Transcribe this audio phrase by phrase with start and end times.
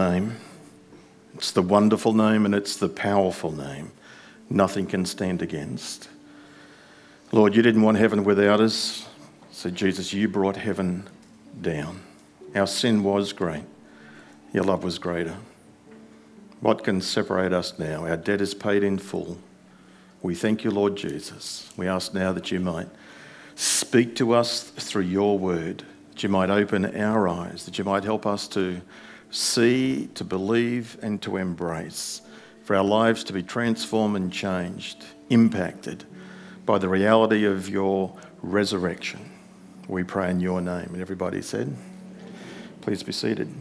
[0.00, 0.36] name.
[1.34, 3.90] It's the wonderful name and it's the powerful name.
[4.48, 6.08] Nothing can stand against.
[7.32, 9.08] Lord, you didn't want heaven without us.
[9.50, 11.08] So, Jesus, you brought heaven
[11.60, 12.00] down.
[12.54, 13.64] Our sin was great,
[14.52, 15.34] your love was greater.
[16.60, 18.06] What can separate us now?
[18.06, 19.36] Our debt is paid in full.
[20.22, 21.72] We thank you, Lord Jesus.
[21.76, 22.88] We ask now that you might
[23.56, 28.04] speak to us through your word, that you might open our eyes, that you might
[28.04, 28.80] help us to
[29.30, 32.22] see, to believe, and to embrace,
[32.62, 36.04] for our lives to be transformed and changed, impacted
[36.64, 39.30] by the reality of your resurrection.
[39.88, 40.90] We pray in your name.
[40.92, 41.74] And everybody said,
[42.82, 43.52] please be seated.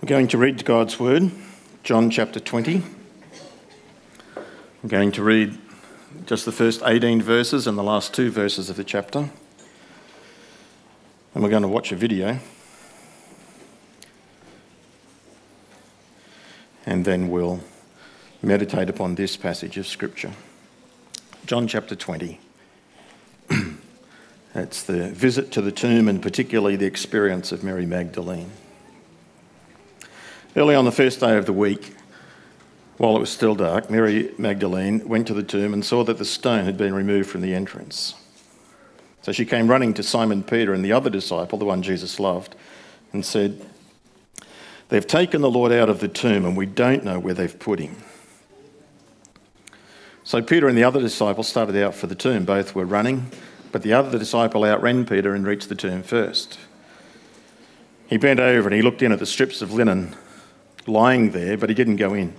[0.00, 1.30] We're going to read God's word,
[1.84, 3.01] John chapter 20.
[4.82, 5.56] I'm going to read
[6.26, 9.30] just the first 18 verses and the last two verses of the chapter.
[11.34, 12.40] And we're going to watch a video.
[16.84, 17.60] And then we'll
[18.42, 20.32] meditate upon this passage of Scripture.
[21.46, 22.40] John chapter 20.
[24.54, 28.50] It's the visit to the tomb and particularly the experience of Mary Magdalene.
[30.54, 31.94] Early on the first day of the week,
[33.02, 36.24] while it was still dark, Mary Magdalene went to the tomb and saw that the
[36.24, 38.14] stone had been removed from the entrance.
[39.22, 42.54] So she came running to Simon Peter and the other disciple, the one Jesus loved,
[43.12, 43.66] and said,
[44.88, 47.80] They've taken the Lord out of the tomb and we don't know where they've put
[47.80, 47.96] him.
[50.22, 52.44] So Peter and the other disciple started out for the tomb.
[52.44, 53.32] Both were running,
[53.72, 56.56] but the other disciple outran Peter and reached the tomb first.
[58.06, 60.14] He bent over and he looked in at the strips of linen
[60.86, 62.34] lying there, but he didn't go in.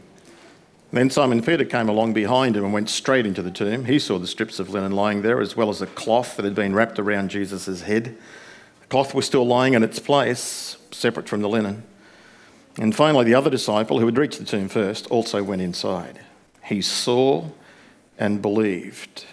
[0.93, 3.85] Then Simon Peter came along behind him and went straight into the tomb.
[3.85, 6.53] He saw the strips of linen lying there, as well as a cloth that had
[6.53, 8.15] been wrapped around Jesus' head.
[8.81, 11.81] The cloth was still lying in its place, separate from the linen.
[12.77, 16.19] And finally, the other disciple, who had reached the tomb first, also went inside.
[16.63, 17.49] He saw
[18.19, 19.25] and believed.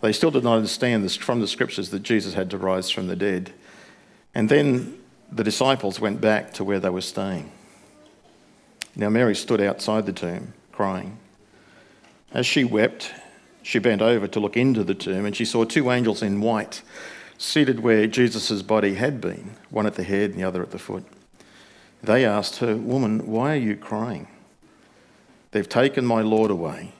[0.00, 3.06] They still did not understand this from the scriptures that Jesus had to rise from
[3.06, 3.52] the dead.
[4.34, 4.98] And then
[5.30, 7.52] the disciples went back to where they were staying.
[8.96, 11.18] Now Mary stood outside the tomb, crying.
[12.32, 13.12] As she wept,
[13.62, 16.82] she bent over to look into the tomb, and she saw two angels in white
[17.38, 20.78] seated where Jesus' body had been, one at the head and the other at the
[20.78, 21.04] foot.
[22.02, 24.28] They asked her, Woman, why are you crying?
[25.50, 26.92] They've taken my Lord away,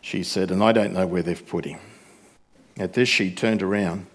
[0.00, 1.80] she said, and I don't know where they've put him.
[2.78, 4.06] At this, she turned around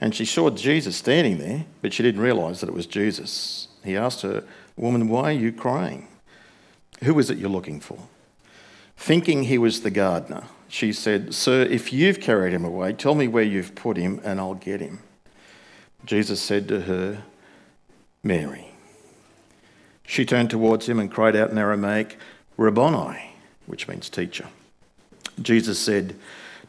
[0.00, 3.68] and she saw Jesus standing there, but she didn't realize that it was Jesus.
[3.84, 4.44] He asked her,
[4.76, 6.08] Woman, why are you crying?
[7.02, 7.98] Who is it you're looking for?
[8.96, 13.28] Thinking he was the gardener, she said, Sir, if you've carried him away, tell me
[13.28, 15.00] where you've put him and I'll get him.
[16.04, 17.22] Jesus said to her,
[18.22, 18.72] Mary.
[20.06, 22.18] She turned towards him and cried out in Aramaic,
[22.56, 23.34] Rabboni,
[23.66, 24.46] which means teacher.
[25.40, 26.16] Jesus said,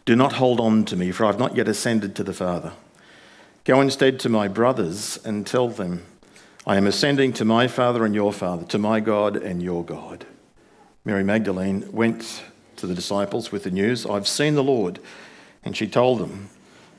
[0.05, 2.73] Do not hold on to me, for I've not yet ascended to the Father.
[3.63, 6.05] Go instead to my brothers and tell them,
[6.67, 10.25] I am ascending to my Father and your Father, to my God and your God.
[11.05, 12.43] Mary Magdalene went
[12.75, 14.99] to the disciples with the news, I've seen the Lord.
[15.63, 16.49] And she told them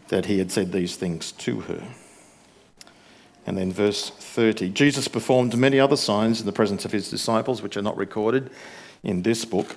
[0.09, 1.87] that he had said these things to her.
[3.47, 7.61] And then verse 30 Jesus performed many other signs in the presence of his disciples,
[7.61, 8.50] which are not recorded
[9.03, 9.77] in this book.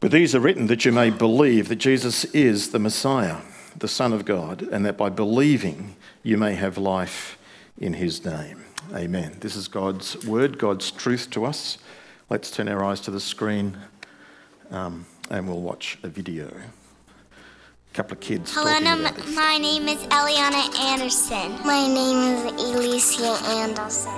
[0.00, 3.38] But these are written that you may believe that Jesus is the Messiah,
[3.74, 7.38] the Son of God, and that by believing you may have life
[7.78, 8.66] in his name.
[8.94, 9.36] Amen.
[9.38, 11.78] This is God's word, God's truth to us.
[12.28, 13.76] Let's turn our eyes to the screen
[14.70, 16.48] um, and we'll watch a video.
[16.48, 18.52] A couple of kids.
[18.52, 21.52] Hello, talking my name is Eliana Anderson.
[21.64, 24.12] My name is Alicia Anderson.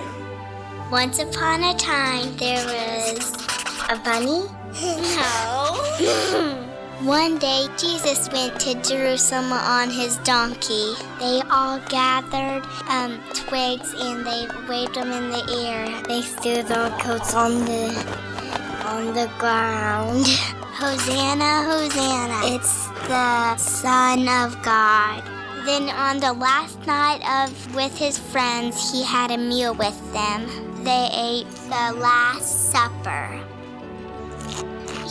[0.90, 3.34] Once upon a time, there was
[3.90, 4.48] a bunny.
[6.48, 6.58] no.
[7.04, 10.94] One day, Jesus went to Jerusalem on his donkey.
[11.18, 16.02] They all gathered um, twigs and they waved them in the air.
[16.04, 17.88] They threw their coats on the
[18.86, 20.26] on the ground.
[20.78, 22.54] Hosanna, Hosanna!
[22.54, 25.24] It's the Son of God.
[25.66, 30.46] Then on the last night of with his friends, he had a meal with them.
[30.84, 33.40] They ate the Last Supper.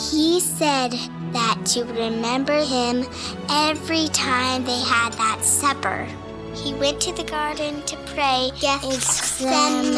[0.09, 0.94] He said
[1.33, 3.06] that to remember him
[3.50, 6.07] every time they had that supper.
[6.54, 8.51] He went to the garden to pray.
[8.60, 9.94] Gethsemane.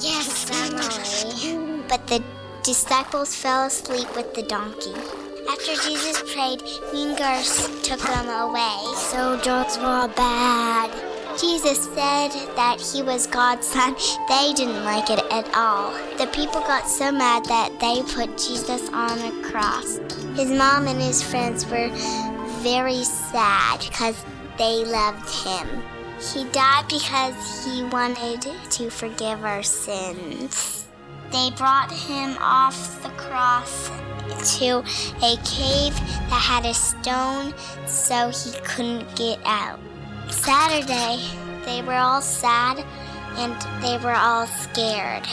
[0.00, 1.84] Gethsemane.
[1.88, 2.22] But the
[2.62, 4.94] disciples fell asleep with the donkey.
[5.50, 6.62] After Jesus prayed,
[6.92, 8.78] mean girls took them away.
[8.96, 11.09] Soldiers were all bad.
[11.38, 13.94] Jesus said that he was God's son.
[14.28, 15.92] They didn't like it at all.
[16.18, 19.98] The people got so mad that they put Jesus on a cross.
[20.34, 21.90] His mom and his friends were
[22.62, 24.24] very sad because
[24.58, 25.82] they loved him.
[26.20, 30.86] He died because he wanted to forgive our sins.
[31.32, 33.88] They brought him off the cross
[34.58, 34.84] to
[35.22, 35.94] a cave
[36.28, 37.54] that had a stone
[37.86, 39.80] so he couldn't get out.
[40.32, 41.22] Saturday,
[41.64, 42.84] they were all sad
[43.36, 45.26] and they were all scared.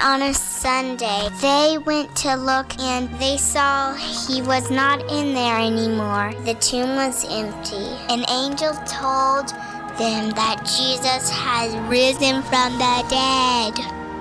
[0.00, 5.58] On a Sunday, they went to look and they saw he was not in there
[5.58, 6.32] anymore.
[6.44, 7.88] The tomb was empty.
[8.08, 9.48] An angel told
[9.98, 13.74] them that Jesus has risen from the dead.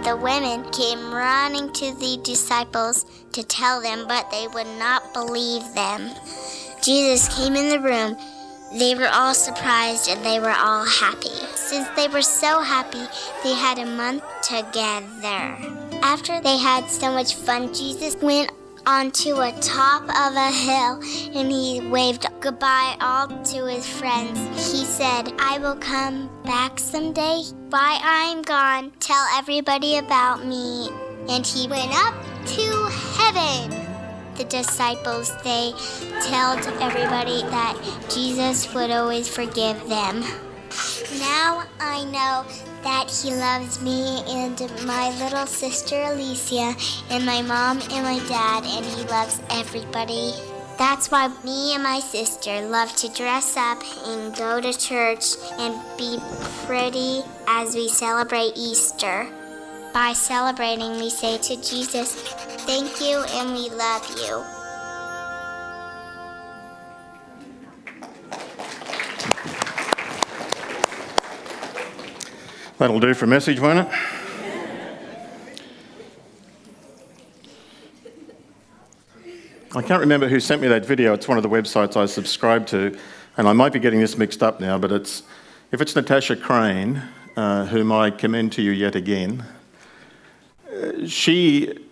[0.04, 5.64] The women came running to the disciples to tell them, but they would not believe
[5.76, 6.10] them.
[6.82, 8.18] Jesus came in the room.
[8.74, 11.36] They were all surprised and they were all happy.
[11.56, 13.06] Since they were so happy,
[13.44, 15.58] they had a month together.
[16.04, 18.52] After they had so much fun, Jesus went
[18.86, 21.02] onto a top of a hill
[21.38, 24.40] and he waved goodbye all to his friends.
[24.72, 27.44] He said, I will come back someday.
[27.70, 30.90] While I'm gone, tell everybody about me.
[31.30, 32.16] And he went up
[32.46, 33.77] to heaven.
[34.38, 35.72] The disciples, they
[36.30, 37.76] told everybody that
[38.14, 40.22] Jesus would always forgive them.
[41.20, 42.46] Now I know
[42.84, 46.76] that he loves me and my little sister Alicia
[47.10, 50.34] and my mom and my dad, and he loves everybody.
[50.78, 55.74] That's why me and my sister love to dress up and go to church and
[55.98, 56.20] be
[56.68, 59.28] pretty as we celebrate Easter.
[59.94, 62.14] By celebrating, we say to Jesus,
[62.68, 64.44] Thank you and we love you.
[72.78, 73.88] That'll do for a message, won't it?
[79.74, 81.14] I can't remember who sent me that video.
[81.14, 83.00] It's one of the websites I subscribe to,
[83.38, 85.24] and I might be getting this mixed up now, but it's
[85.72, 87.02] if it's Natasha Crain,
[87.38, 89.46] uh, whom I commend to you yet again,
[90.70, 91.87] uh, she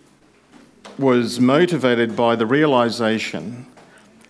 [0.98, 3.66] was motivated by the realization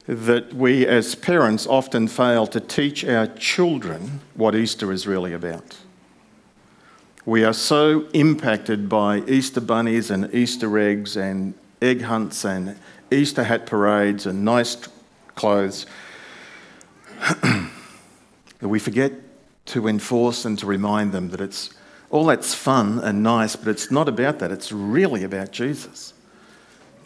[0.06, 5.76] that we as parents often fail to teach our children what Easter is really about.
[7.24, 12.78] We are so impacted by Easter bunnies and Easter eggs and egg hunts and
[13.10, 14.76] Easter hat parades and nice
[15.34, 15.86] clothes
[17.42, 17.68] that
[18.60, 19.12] we forget
[19.66, 21.70] to enforce and to remind them that it's
[22.10, 24.52] all that's fun and nice, but it's not about that.
[24.52, 26.12] It's really about Jesus.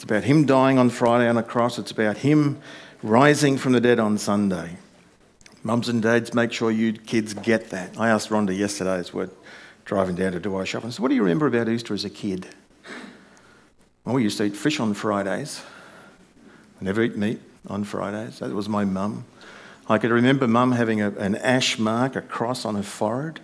[0.00, 2.58] It's about Him dying on Friday on a cross, it's about Him
[3.02, 4.78] rising from the dead on Sunday.
[5.62, 8.00] Mums and dads, make sure you kids get that.
[8.00, 9.28] I asked Rhonda yesterday as we're
[9.84, 10.88] driving down to do our shopping.
[10.88, 12.46] I said, What do you remember about Easter as a kid?
[14.06, 15.62] Well, we used to eat fish on Fridays.
[16.80, 18.38] I never eat meat on Fridays.
[18.38, 19.26] That was my mum.
[19.86, 23.40] I could remember mum having a, an ash mark, a cross on her forehead.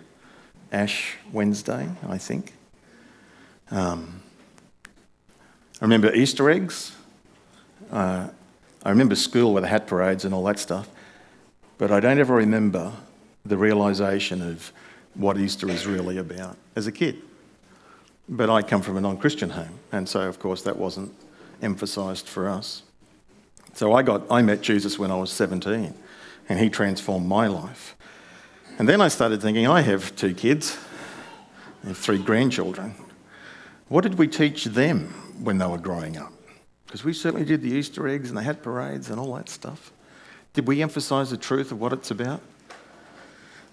[0.71, 2.55] Ash Wednesday, I think.
[3.69, 4.16] Um,
[5.79, 6.91] I remember Easter eggs.
[7.91, 8.29] Uh,
[8.83, 10.89] I remember school with the hat parades and all that stuff.
[11.77, 12.93] But I don't ever remember
[13.45, 14.73] the realization of
[15.13, 17.21] what Easter is really about as a kid.
[18.27, 21.13] But I come from a non Christian home, and so, of course, that wasn't
[21.61, 22.81] emphasized for us.
[23.73, 25.93] So I, got, I met Jesus when I was 17,
[26.49, 27.95] and he transformed my life.
[28.79, 30.77] And then I started thinking, I have two kids,
[31.85, 32.95] have three grandchildren.
[33.87, 36.31] What did we teach them when they were growing up?
[36.85, 39.91] Because we certainly did the Easter eggs and the hat parades and all that stuff.
[40.53, 42.41] Did we emphasize the truth of what it's about?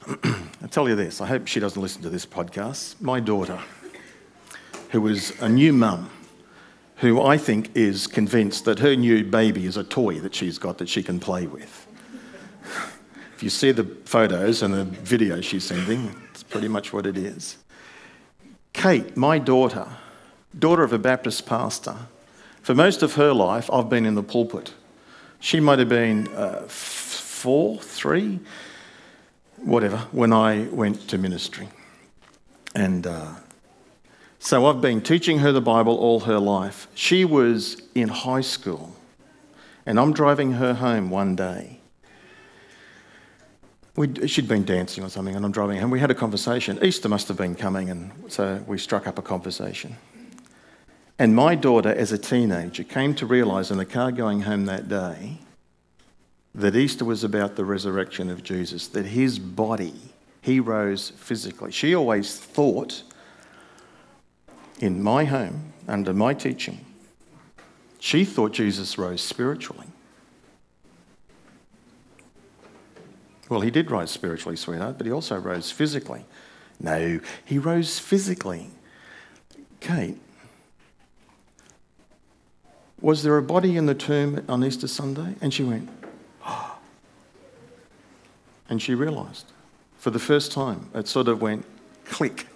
[0.24, 3.00] I'll tell you this, I hope she doesn't listen to this podcast.
[3.00, 3.58] My daughter,
[4.90, 6.10] who is a new mum,
[6.96, 10.78] who I think is convinced that her new baby is a toy that she's got
[10.78, 11.86] that she can play with.
[13.34, 17.16] If you see the photos and the video she's sending, it's pretty much what it
[17.16, 17.56] is.
[18.72, 19.88] Kate, my daughter,
[20.58, 21.96] daughter of a Baptist pastor,
[22.62, 24.72] for most of her life, I've been in the pulpit.
[25.40, 28.40] She might have been uh, four, three,
[29.58, 31.68] whatever, when I went to ministry.
[32.74, 33.34] And uh,
[34.38, 36.88] so I've been teaching her the Bible all her life.
[36.94, 38.94] She was in high school,
[39.84, 41.80] and I'm driving her home one day.
[43.96, 45.90] We'd, she'd been dancing or something, and I'm driving home.
[45.90, 46.82] We had a conversation.
[46.82, 49.96] Easter must have been coming, and so we struck up a conversation.
[51.18, 54.88] And my daughter, as a teenager, came to realize in the car going home that
[54.88, 55.38] day
[56.54, 59.94] that Easter was about the resurrection of Jesus, that his body,
[60.40, 61.70] he rose physically.
[61.72, 63.02] She always thought
[64.80, 66.84] in my home, under my teaching,
[68.00, 69.86] she thought Jesus rose spiritually.
[73.48, 76.24] Well, he did rise spiritually, sweetheart, but he also rose physically.
[76.80, 78.70] No, he rose physically.
[79.80, 80.18] Kate,
[83.04, 85.34] was there a body in the tomb on Easter Sunday?
[85.42, 85.90] And she went,
[86.46, 86.78] oh.
[88.70, 89.52] And she realised
[89.98, 91.66] for the first time, it sort of went
[92.06, 92.46] click.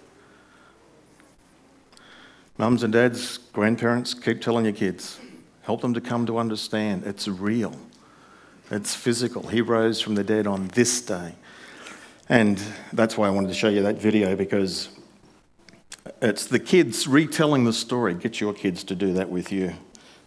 [2.57, 5.19] Mums and dads, grandparents, keep telling your kids,
[5.61, 7.75] help them to come to understand it's real,
[8.71, 9.47] it's physical.
[9.47, 11.35] He rose from the dead on this day.
[12.27, 12.59] And
[12.91, 14.89] that's why I wanted to show you that video because
[16.23, 18.15] it's the kids retelling the story.
[18.15, 19.75] Get your kids to do that with you.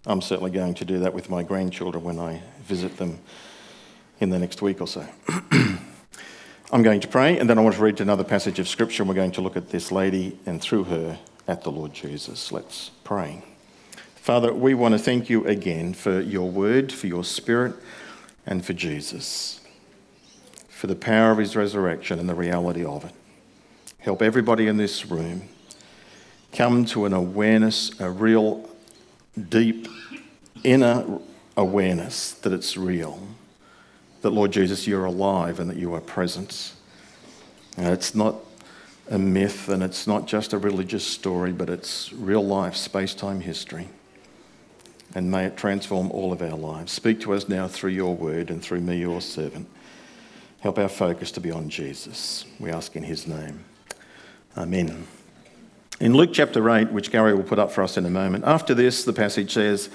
[0.04, 3.20] I'm certainly going to do that with my grandchildren when I visit them
[4.18, 5.06] in the next week or so.
[6.72, 9.08] I'm going to pray, and then I want to read another passage of Scripture, and
[9.08, 12.50] we're going to look at this lady and through her at the Lord Jesus.
[12.50, 13.44] Let's pray.
[14.16, 17.74] Father, we want to thank you again for your word, for your spirit,
[18.44, 19.60] and for Jesus,
[20.68, 23.12] for the power of his resurrection and the reality of it.
[23.98, 25.42] Help everybody in this room
[26.50, 28.68] come to an awareness, a real
[29.48, 29.88] deep
[30.64, 31.18] inner
[31.56, 33.20] awareness that it's real,
[34.22, 36.74] that Lord Jesus, you're alive and that you are present.
[37.76, 38.36] And it's not
[39.10, 43.40] a myth and it's not just a religious story, but it's real life, space time
[43.40, 43.88] history.
[45.14, 46.92] And may it transform all of our lives.
[46.92, 49.68] Speak to us now through your word and through me, your servant.
[50.60, 52.46] Help our focus to be on Jesus.
[52.58, 53.64] We ask in his name.
[54.56, 55.06] Amen.
[56.00, 58.74] In Luke chapter 8, which Gary will put up for us in a moment, after
[58.74, 59.88] this, the passage says,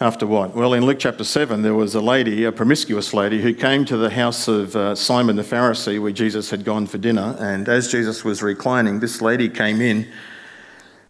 [0.00, 0.56] after what?
[0.56, 3.96] Well, in Luke chapter 7, there was a lady, a promiscuous lady, who came to
[3.96, 7.36] the house of uh, Simon the Pharisee where Jesus had gone for dinner.
[7.38, 10.08] And as Jesus was reclining, this lady came in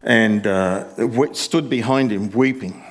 [0.02, 2.84] and uh, stood behind him weeping.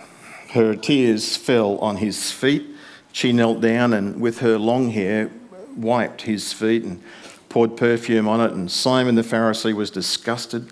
[0.54, 2.66] Her tears fell on his feet.
[3.12, 5.30] She knelt down and, with her long hair,
[5.76, 7.04] wiped his feet and
[7.48, 8.54] poured perfume on it.
[8.54, 10.72] And Simon the Pharisee was disgusted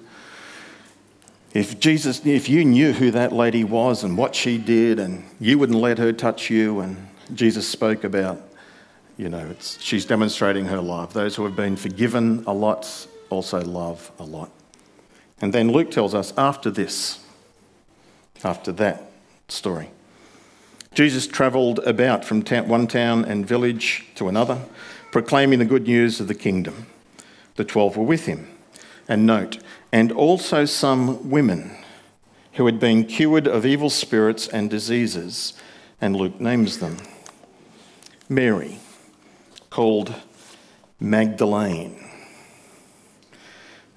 [1.53, 5.57] if Jesus, if you knew who that lady was and what she did, and you
[5.57, 8.41] wouldn't let her touch you, and Jesus spoke about,
[9.17, 11.13] you know, she's demonstrating her love.
[11.13, 14.51] Those who have been forgiven a lot also love a lot.
[15.41, 17.19] And then Luke tells us after this,
[18.43, 19.11] after that
[19.47, 19.89] story,
[20.93, 24.61] Jesus travelled about from one town and village to another,
[25.11, 26.87] proclaiming the good news of the kingdom.
[27.55, 28.47] The twelve were with him.
[29.09, 29.57] And note,
[29.91, 31.75] and also some women
[32.53, 35.53] who had been cured of evil spirits and diseases,
[35.99, 36.97] and Luke names them
[38.29, 38.79] Mary,
[39.69, 40.13] called
[40.99, 42.01] Magdalene,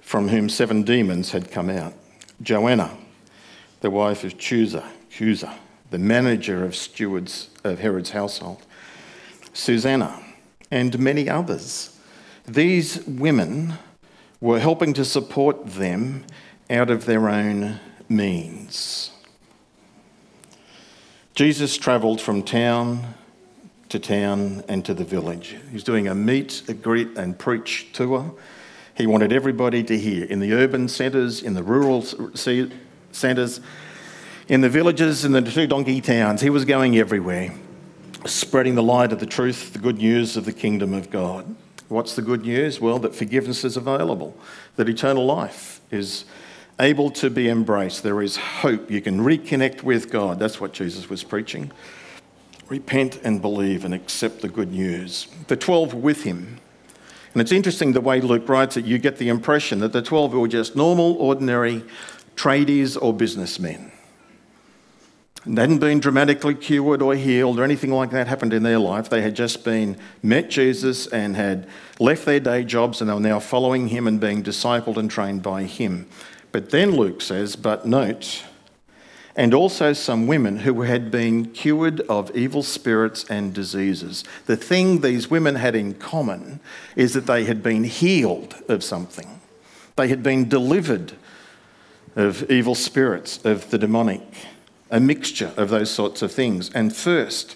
[0.01, 1.93] from whom seven demons had come out,
[2.41, 2.97] Joanna,
[3.79, 5.53] the wife of Chuza, Chuza
[5.93, 8.65] the manager of stewards of Herod's household,
[9.53, 10.19] Susanna,
[10.71, 11.95] and many others.
[12.47, 13.75] These women
[14.43, 16.25] were helping to support them
[16.69, 19.09] out of their own means.
[21.33, 23.13] Jesus travelled from town
[23.87, 25.55] to town and to the village.
[25.69, 28.35] He was doing a meet, a greet, and preach tour.
[28.97, 33.61] He wanted everybody to hear in the urban centres, in the rural centres,
[34.49, 36.41] in the villages, in the two donkey towns.
[36.41, 37.55] He was going everywhere,
[38.25, 41.55] spreading the light of the truth, the good news of the kingdom of God.
[41.89, 42.79] What's the good news?
[42.79, 44.35] Well, that forgiveness is available,
[44.75, 46.25] that eternal life is
[46.79, 48.03] able to be embraced.
[48.03, 48.89] There is hope.
[48.89, 50.39] You can reconnect with God.
[50.39, 51.71] That's what Jesus was preaching.
[52.67, 55.27] Repent and believe and accept the good news.
[55.47, 56.59] The 12 were with him.
[57.33, 60.33] And it's interesting the way Luke writes it, you get the impression that the 12
[60.33, 61.83] were just normal, ordinary
[62.35, 63.92] tradies or businessmen.
[65.45, 69.09] They hadn't been dramatically cured or healed or anything like that happened in their life.
[69.09, 71.67] They had just been met Jesus and had
[71.99, 75.43] left their day jobs and they were now following him and being discipled and trained
[75.43, 76.07] by him.
[76.53, 78.43] But then Luke says, but note,
[79.35, 84.23] and also some women who had been cured of evil spirits and diseases.
[84.45, 86.61] The thing these women had in common
[86.95, 89.41] is that they had been healed of something.
[89.97, 91.13] They had been delivered
[92.15, 94.21] of evil spirits, of the demonic
[94.93, 96.69] a mixture of those sorts of things.
[96.69, 97.55] And first,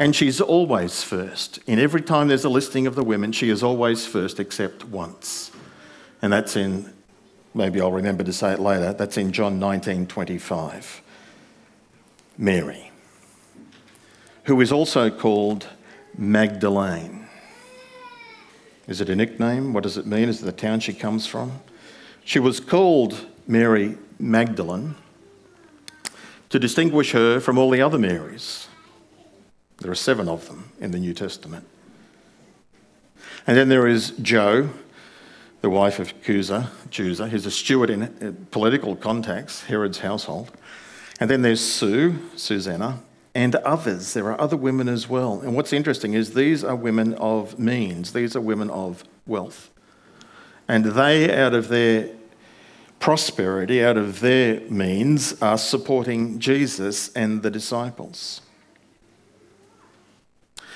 [0.00, 1.60] and she's always first.
[1.68, 5.52] In every time there's a listing of the women, she is always first except once.
[6.20, 6.92] And that's in
[7.54, 8.92] maybe I'll remember to say it later.
[8.92, 11.02] That's in John 19:25.
[12.36, 12.90] Mary,
[14.44, 15.68] who is also called
[16.18, 17.28] Magdalene.
[18.88, 19.72] Is it a nickname?
[19.72, 20.28] What does it mean?
[20.28, 21.60] Is it the town she comes from?
[22.24, 24.96] She was called Mary Magdalene
[26.52, 28.68] to distinguish her from all the other Marys.
[29.78, 31.66] There are seven of them in the New Testament.
[33.46, 34.68] And then there is Jo,
[35.62, 40.50] the wife of Chuza, Chuza, who's a steward in uh, political contacts, Herod's household.
[41.18, 43.00] And then there's Sue, Susanna,
[43.34, 44.12] and others.
[44.12, 45.40] There are other women as well.
[45.40, 49.70] And what's interesting is these are women of means, these are women of wealth.
[50.68, 52.10] And they, out of their
[53.02, 58.40] prosperity, out of their means, are supporting Jesus and the disciples.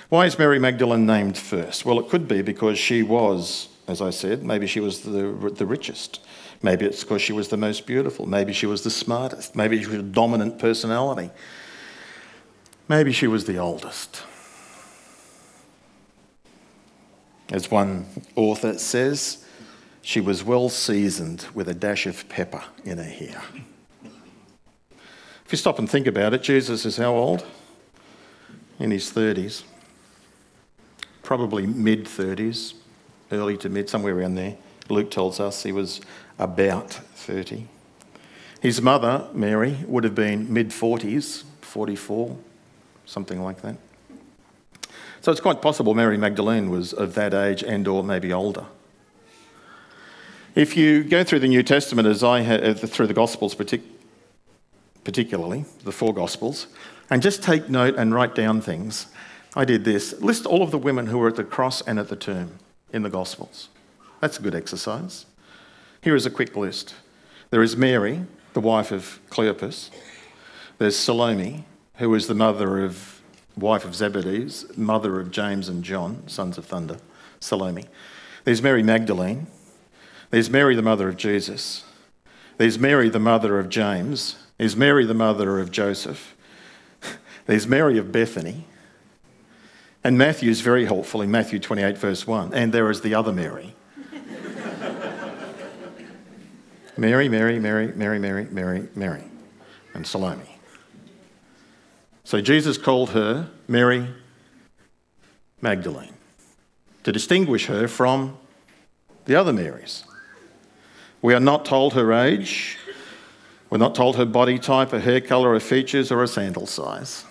[0.09, 1.85] Why is Mary Magdalene named first?
[1.85, 5.67] Well, it could be because she was, as I said, maybe she was the, the
[5.67, 6.21] richest.
[6.63, 8.27] Maybe it's because she was the most beautiful.
[8.27, 9.55] Maybe she was the smartest.
[9.55, 11.31] Maybe she was a dominant personality.
[12.89, 14.25] Maybe she was the oldest.
[17.51, 19.46] As one author says,
[20.07, 23.43] she was well seasoned with a dash of pepper in her hair.
[25.45, 27.45] If you stop and think about it, Jesus is how old?
[28.79, 29.65] In his 30s.
[31.25, 32.75] Probably mid 30s,
[33.33, 34.57] early to mid, somewhere around there.
[34.89, 36.01] Luke tells us he was
[36.39, 37.67] about 30.
[38.61, 42.37] His mother, Mary, would have been mid 40s, 44,
[43.07, 43.77] something like that.
[45.21, 48.67] So it's quite possible Mary Magdalene was of that age and or maybe older.
[50.57, 53.83] If you go through the New Testament, as I have, uh, through the Gospels partic-
[55.05, 56.69] particularly, the four Gospels,
[57.11, 59.09] and just take note and write down things,
[59.55, 60.19] I did this.
[60.23, 62.53] List all of the women who were at the cross and at the tomb
[62.91, 63.69] in the Gospels.
[64.21, 65.27] That's a good exercise.
[66.01, 66.95] Here is a quick list.
[67.51, 68.23] There is Mary,
[68.55, 69.91] the wife of Cleopas.
[70.79, 73.21] There's Salome, who is the mother of,
[73.59, 76.97] wife of Zebedee's, mother of James and John, sons of thunder,
[77.41, 77.85] Salome.
[78.45, 79.49] There's Mary Magdalene.
[80.37, 81.83] There's Mary, the mother of Jesus.
[82.59, 84.37] There's Mary, the mother of James.
[84.59, 86.37] There's Mary, the mother of Joseph.
[87.47, 88.67] There's Mary of Bethany.
[90.05, 92.53] And Matthew is very helpful in Matthew 28, verse 1.
[92.53, 93.75] And there is the other Mary.
[96.99, 99.25] Mary, Mary, Mary, Mary, Mary, Mary, Mary,
[99.95, 100.59] and Salome.
[102.25, 104.07] So Jesus called her Mary
[105.63, 106.13] Magdalene
[107.05, 108.37] to distinguish her from
[109.25, 110.05] the other Marys.
[111.27, 112.79] We are not told her age.
[113.69, 117.25] We're not told her body type, her hair colour, her features, or her sandal size.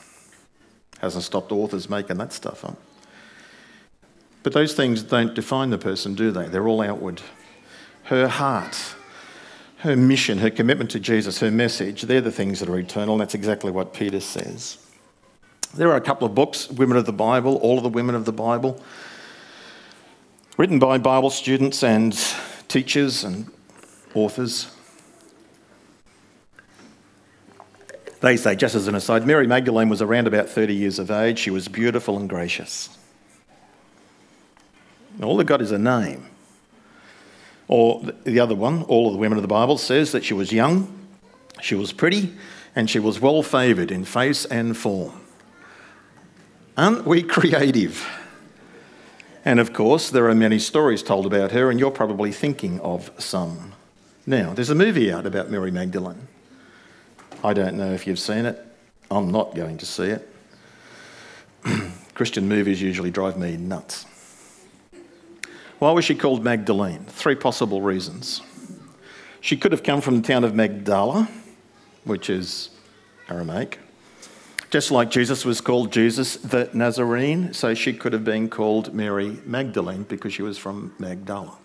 [1.00, 2.78] Hasn't stopped authors making that stuff up.
[4.44, 6.50] But those things don't define the person, do they?
[6.50, 7.22] They're all outward.
[8.04, 8.96] Her heart,
[9.78, 13.14] her mission, her commitment to Jesus, her message, they're the things that are eternal.
[13.14, 14.78] And that's exactly what Peter says.
[15.74, 18.26] There are a couple of books, Women of the Bible, all of the women of
[18.26, 18.84] the Bible,
[20.58, 22.14] written by Bible students and
[22.68, 23.50] teachers and
[24.16, 24.72] authors.
[28.22, 31.38] They say, just as an aside, Mary Magdalene was around about 30 years of age.
[31.38, 32.90] She was beautiful and gracious.
[35.22, 36.26] All they've got is a name.
[37.68, 40.52] Or the other one, all of the women of the Bible, says that she was
[40.52, 41.08] young,
[41.62, 42.34] she was pretty,
[42.76, 45.22] and she was well favoured in face and form.
[46.78, 48.06] Aren't we creative?
[49.46, 53.12] And of course, there are many stories told about her, and you're probably thinking of
[53.18, 53.75] some.
[54.28, 56.28] Now, there's a movie out about Mary Magdalene.
[57.44, 58.60] I don't know if you've seen it.
[59.12, 60.30] I'm not going to see it.
[62.16, 64.08] Christian movies usually drive me nuts.
[65.78, 67.06] Why was she called Magdalene?
[67.06, 68.42] Three possible reasons.
[69.42, 71.30] She could have come from the town of Magdala,
[72.04, 72.72] which is
[73.30, 73.78] Aramaic.
[74.72, 79.38] Just like Jesus was called Jesus the Nazarene, so she could have been called Mary
[79.46, 81.58] Magdalene because she was from Magdala.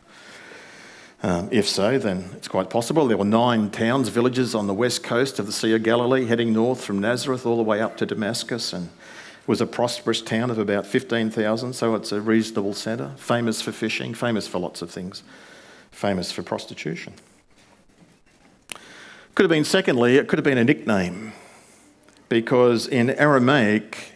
[1.22, 3.06] Um, if so, then it's quite possible.
[3.06, 6.52] There were nine towns, villages on the west coast of the Sea of Galilee, heading
[6.52, 10.50] north from Nazareth all the way up to Damascus, and it was a prosperous town
[10.50, 14.90] of about 15,000, so it's a reasonable centre, famous for fishing, famous for lots of
[14.90, 15.22] things,
[15.90, 17.12] famous for prostitution.
[19.35, 21.35] Could have been, secondly, it could have been a nickname,
[22.30, 24.14] because in Aramaic,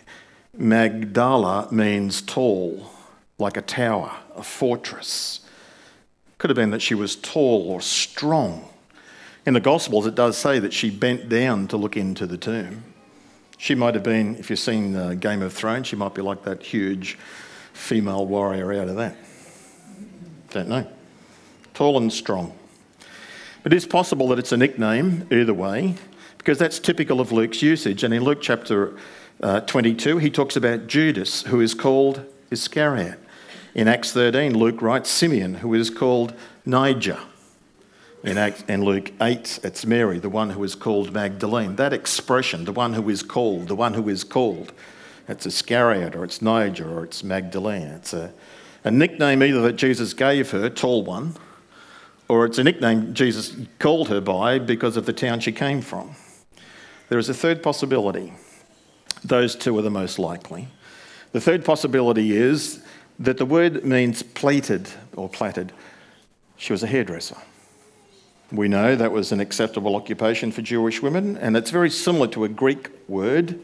[0.56, 2.90] Magdala means tall,
[3.38, 5.40] like a tower, a fortress.
[6.44, 8.68] Could have been that she was tall or strong.
[9.46, 12.84] In the Gospels, it does say that she bent down to look into the tomb.
[13.56, 16.44] She might have been, if you've seen uh, Game of Thrones, she might be like
[16.44, 17.16] that huge
[17.72, 19.16] female warrior out of that.
[20.50, 20.86] Don't know.
[21.72, 22.54] Tall and strong.
[23.64, 25.94] It is possible that it's a nickname, either way,
[26.36, 28.04] because that's typical of Luke's usage.
[28.04, 28.98] And in Luke chapter
[29.42, 33.18] uh, 22, he talks about Judas, who is called Iscariot.
[33.74, 36.32] In Acts 13, Luke writes Simeon, who is called
[36.64, 37.18] Niger.
[38.22, 41.74] In, Acts, in Luke 8, it's Mary, the one who is called Magdalene.
[41.74, 44.72] That expression, the one who is called, the one who is called,
[45.26, 47.88] it's Iscariot or it's Niger or it's Magdalene.
[47.88, 48.32] It's a,
[48.84, 51.34] a nickname either that Jesus gave her, tall one,
[52.28, 56.14] or it's a nickname Jesus called her by because of the town she came from.
[57.08, 58.34] There is a third possibility.
[59.24, 60.68] Those two are the most likely.
[61.32, 62.80] The third possibility is
[63.18, 65.72] that the word means plated or plaited.
[66.56, 67.36] She was a hairdresser.
[68.52, 72.44] We know that was an acceptable occupation for Jewish women, and it's very similar to
[72.44, 73.58] a Greek word,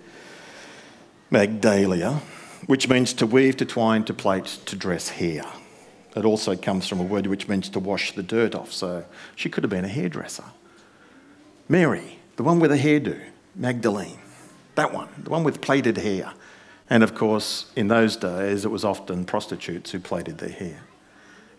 [1.30, 2.20] Magdalia,
[2.66, 5.44] which means to weave, to twine, to plait, to dress hair.
[6.16, 9.04] It also comes from a word which means to wash the dirt off, so
[9.36, 10.44] she could have been a hairdresser.
[11.68, 13.20] Mary, the one with a hairdo,
[13.54, 14.18] Magdalene,
[14.74, 16.32] that one, the one with plaited hair.
[16.90, 20.80] And of course, in those days, it was often prostitutes who plaited their hair.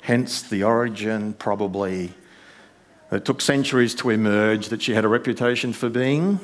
[0.02, 2.14] Hence the origin, probably.
[3.12, 6.40] It took centuries to emerge that she had a reputation for being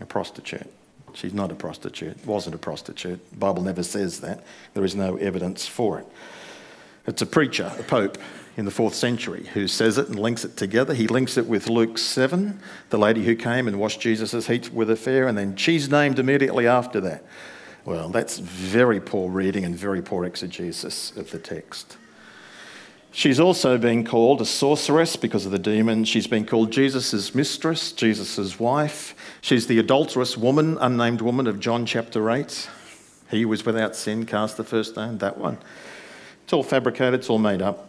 [0.00, 0.70] a prostitute.
[1.14, 3.30] She's not a prostitute, wasn't a prostitute.
[3.30, 4.44] The Bible never says that.
[4.74, 6.06] There is no evidence for it.
[7.06, 8.18] It's a preacher, a pope
[8.56, 10.92] in the fourth century, who says it and links it together.
[10.92, 12.60] He links it with Luke 7,
[12.90, 16.18] the lady who came and washed Jesus' feet with a fair, and then she's named
[16.18, 17.24] immediately after that.
[17.84, 21.96] Well, that's very poor reading and very poor exegesis of the text.
[23.12, 26.04] She's also been called a sorceress because of the demon.
[26.04, 29.16] She's been called Jesus' mistress, Jesus' wife.
[29.40, 32.68] She's the adulterous woman, unnamed woman of John chapter 8.
[33.30, 35.58] He was without sin, cast the first stone, that one.
[36.50, 37.88] It's all fabricated, it's all made up.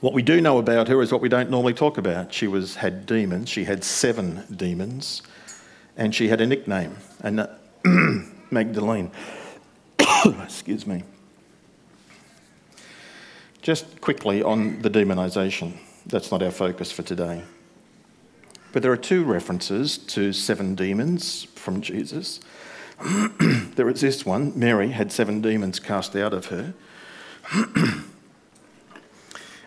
[0.00, 2.30] What we do know about her is what we don't normally talk about.
[2.30, 3.48] She was had demons.
[3.48, 5.22] She had seven demons,
[5.96, 7.48] and she had a nickname, and
[8.50, 9.10] Magdalene.
[10.44, 11.04] Excuse me.
[13.62, 15.78] Just quickly on the demonisation.
[16.04, 17.44] That's not our focus for today.
[18.74, 22.40] But there are two references to seven demons from Jesus.
[23.74, 26.74] there is this one Mary had seven demons cast out of her.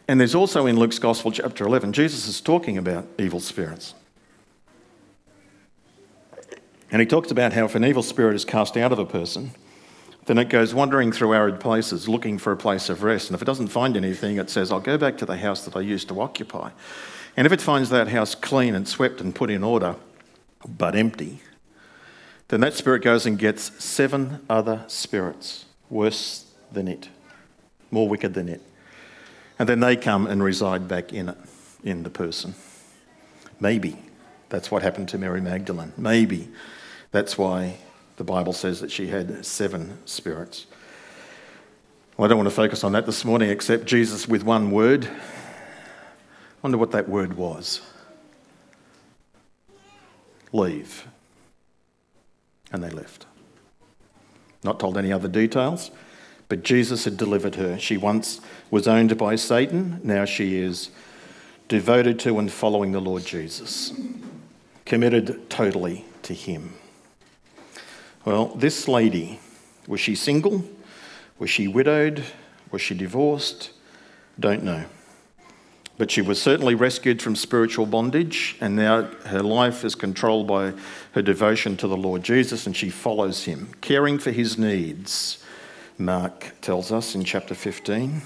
[0.08, 3.94] and there's also in Luke's Gospel, chapter 11, Jesus is talking about evil spirits.
[6.92, 9.52] And he talks about how if an evil spirit is cast out of a person,
[10.26, 13.30] then it goes wandering through arid places looking for a place of rest.
[13.30, 15.76] And if it doesn't find anything, it says, I'll go back to the house that
[15.76, 16.72] I used to occupy.
[17.38, 19.96] And if it finds that house clean and swept and put in order,
[20.68, 21.42] but empty,
[22.50, 27.10] then that spirit goes and gets seven other spirits worse than it,
[27.91, 28.62] more wicked than it.
[29.58, 31.38] And then they come and reside back in it,
[31.84, 32.56] in the person.
[33.60, 33.97] Maybe
[34.49, 35.93] that's what happened to Mary Magdalene.
[35.97, 36.49] Maybe
[37.12, 37.78] that's why
[38.17, 40.65] the Bible says that she had seven spirits.
[42.17, 45.06] Well, I don't want to focus on that this morning, except Jesus with one word.
[45.06, 47.82] I wonder what that word was.
[50.52, 51.08] Leave.
[52.71, 53.25] And they left.
[54.63, 55.91] Not told any other details,
[56.49, 57.79] but Jesus had delivered her.
[57.79, 60.89] She once was owned by Satan, now she is
[61.67, 63.93] devoted to and following the Lord Jesus,
[64.85, 66.73] committed totally to Him.
[68.25, 69.39] Well, this lady,
[69.88, 70.65] was she single?
[71.38, 72.23] Was she widowed?
[72.71, 73.71] Was she divorced?
[74.39, 74.85] Don't know.
[75.97, 80.73] But she was certainly rescued from spiritual bondage, and now her life is controlled by
[81.12, 85.43] her devotion to the Lord Jesus, and she follows him, caring for his needs.
[85.99, 88.21] Mark tells us in chapter 15.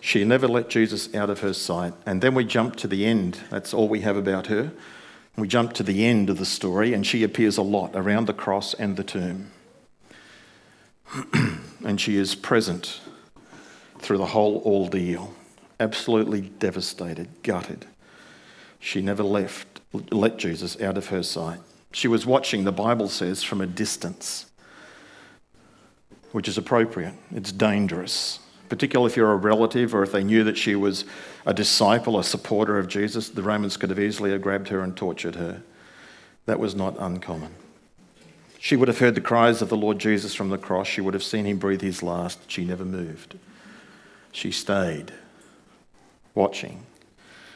[0.00, 1.92] She never let Jesus out of her sight.
[2.06, 3.40] And then we jump to the end.
[3.50, 4.70] That's all we have about her.
[5.36, 8.32] We jump to the end of the story, and she appears a lot around the
[8.32, 9.50] cross and the tomb.
[11.84, 13.00] and she is present
[13.98, 15.34] through the whole ordeal,
[15.80, 17.86] absolutely devastated, gutted.
[18.78, 21.58] She never left, let Jesus out of her sight.
[21.92, 24.46] She was watching, the Bible says, from a distance,
[26.32, 27.14] which is appropriate.
[27.32, 28.40] It's dangerous
[28.70, 31.04] particularly if you're a relative or if they knew that she was
[31.44, 34.96] a disciple, a supporter of Jesus, the Romans could have easily have grabbed her and
[34.96, 35.62] tortured her.
[36.46, 37.52] That was not uncommon.
[38.60, 40.86] She would have heard the cries of the Lord Jesus from the cross.
[40.86, 42.48] She would have seen him breathe his last.
[42.50, 43.36] She never moved.
[44.32, 45.12] She stayed,
[46.34, 46.86] watching.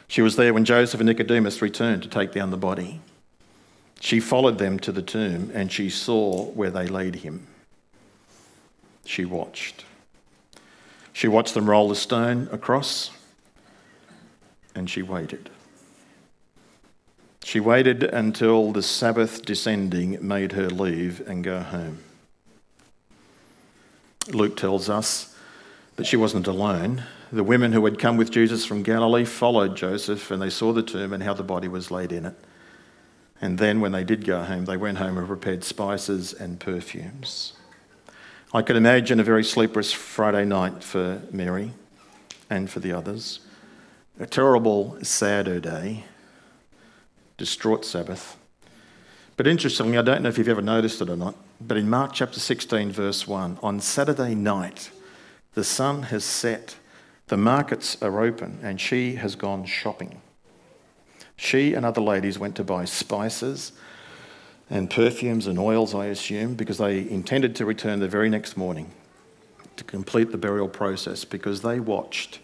[0.07, 2.99] She was there when Joseph and Nicodemus returned to take down the body.
[4.01, 7.47] She followed them to the tomb and she saw where they laid him.
[9.05, 9.85] She watched.
[11.13, 13.11] She watched them roll the stone across
[14.75, 15.49] and she waited.
[17.43, 21.99] She waited until the Sabbath descending made her leave and go home.
[24.33, 25.35] Luke tells us
[25.95, 27.03] that she wasn't alone.
[27.31, 30.83] The women who had come with Jesus from Galilee followed Joseph and they saw the
[30.83, 32.35] tomb and how the body was laid in it.
[33.41, 37.53] And then, when they did go home, they went home and prepared spices and perfumes.
[38.55, 41.73] I could imagine a very sleepless Friday night for Mary
[42.49, 43.41] and for the others.
[44.17, 46.05] A terrible, sadder day
[47.35, 48.37] distraught Sabbath.
[49.35, 52.13] But interestingly, I don't know if you've ever noticed it or not, but in Mark
[52.13, 54.89] chapter 16, verse 1, on Saturday night,
[55.53, 56.77] the sun has set,
[57.27, 60.21] the markets are open, and she has gone shopping.
[61.35, 63.73] She and other ladies went to buy spices
[64.69, 68.91] and perfumes and oils, I assume, because they intended to return the very next morning
[69.77, 72.39] to complete the burial process because they watched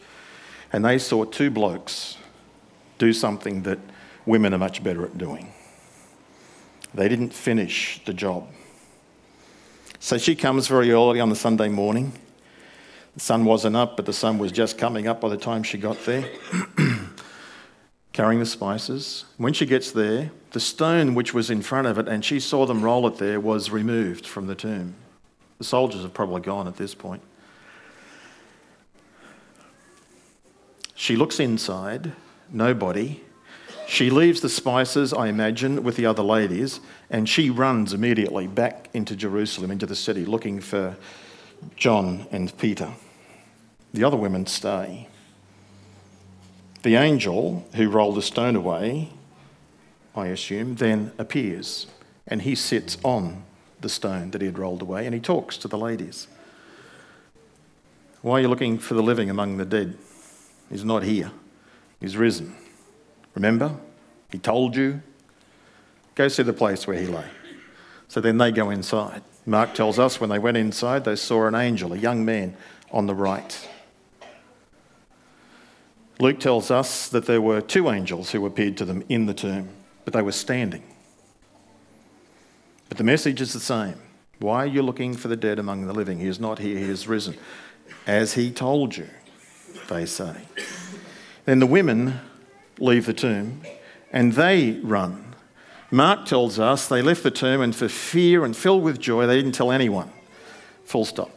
[0.74, 2.18] and they saw two blokes
[2.98, 3.80] do something that
[4.26, 5.52] women are much better at doing.
[6.94, 8.48] They didn't finish the job.
[10.00, 12.14] So she comes very early on the Sunday morning.
[13.16, 15.78] The sun wasn't up, but the sun was just coming up by the time she
[15.78, 16.30] got there,
[18.14, 19.26] carrying the spices.
[19.38, 22.66] When she gets there, the stone which was in front of it, and she saw
[22.66, 24.96] them roll it there, was removed from the tomb.
[25.58, 27.22] The soldiers have probably gone at this point.
[30.96, 32.12] She looks inside,
[32.52, 33.22] nobody.
[33.88, 38.90] She leaves the spices, I imagine, with the other ladies, and she runs immediately back
[38.94, 40.96] into Jerusalem, into the city, looking for
[41.76, 42.94] John and Peter.
[43.94, 45.08] The other women stay.
[46.84, 49.10] The angel who rolled the stone away,
[50.16, 51.88] I assume, then appears,
[52.28, 53.44] and he sits on
[53.82, 56.28] the stone that he had rolled away, and he talks to the ladies.
[58.22, 59.98] Why are you looking for the living among the dead?
[60.70, 61.32] He's not here,
[62.00, 62.56] he's risen.
[63.36, 63.76] Remember?
[64.32, 65.02] He told you.
[66.16, 67.26] Go see the place where he lay.
[68.08, 69.22] So then they go inside.
[69.46, 72.56] Mark tells us when they went inside, they saw an angel, a young man,
[72.92, 73.68] on the right.
[76.22, 79.68] Luke tells us that there were two angels who appeared to them in the tomb,
[80.06, 80.84] but they were standing.
[82.90, 83.96] But the message is the same.
[84.38, 86.20] Why are you looking for the dead among the living?
[86.20, 87.38] He is not here, he is risen.
[88.06, 89.08] As he told you,
[89.90, 90.36] they say.
[91.46, 92.20] Then the women
[92.78, 93.64] leave the tomb
[94.12, 95.34] and they run.
[95.90, 99.38] Mark tells us they left the tomb and for fear and filled with joy, they
[99.38, 100.12] didn't tell anyone.
[100.86, 101.32] Full stop.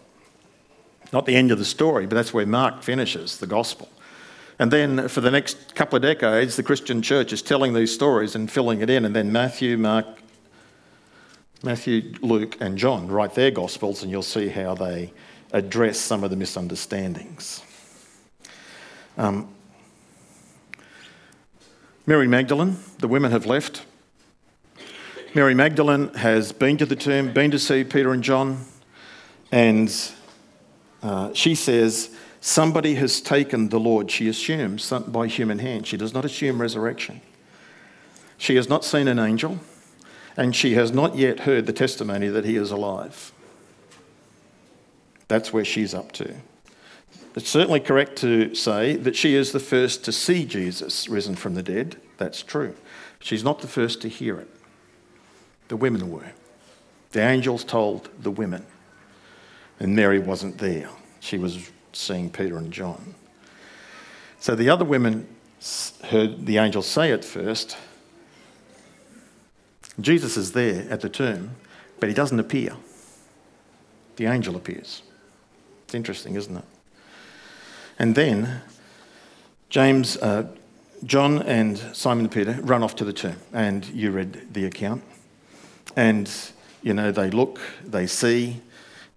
[1.11, 3.88] Not the end of the story, but that's where Mark finishes the gospel.
[4.59, 8.35] And then for the next couple of decades, the Christian church is telling these stories
[8.37, 9.05] and filling it in.
[9.05, 10.07] And then Matthew, Mark,
[11.62, 15.12] Matthew, Luke, and John write their gospels, and you'll see how they
[15.53, 17.62] address some of the misunderstandings.
[19.17, 19.49] Um,
[22.07, 23.85] Mary Magdalene, the women have left.
[25.35, 28.64] Mary Magdalene has been to the tomb, been to see Peter and John,
[29.51, 29.93] and
[31.03, 32.11] uh, she says,
[32.46, 35.87] Somebody has taken the Lord, she assumes, by human hand.
[35.87, 37.22] She does not assume resurrection.
[38.37, 39.61] She has not seen an angel,
[40.37, 43.33] and she has not yet heard the testimony that he is alive.
[45.26, 46.35] That's where she's up to.
[47.35, 51.54] It's certainly correct to say that she is the first to see Jesus risen from
[51.54, 51.96] the dead.
[52.18, 52.74] That's true.
[53.20, 54.50] She's not the first to hear it.
[55.68, 56.33] The women were.
[57.12, 58.66] The angels told the women.
[59.80, 60.90] And Mary wasn't there.
[61.20, 63.14] She was seeing Peter and John.
[64.40, 65.26] So the other women
[66.04, 67.76] heard the angel say at first,
[70.00, 71.52] Jesus is there at the tomb,
[72.00, 72.76] but he doesn't appear.
[74.16, 75.02] The angel appears.
[75.85, 76.64] It's interesting, isn't it?
[77.98, 78.61] And then
[79.70, 80.48] James, uh,
[81.04, 85.02] John and Simon Peter run off to the tomb, and you read the account.
[85.96, 86.30] And,
[86.83, 88.61] you know, they look, they see